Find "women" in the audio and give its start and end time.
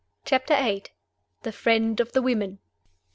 2.23-2.57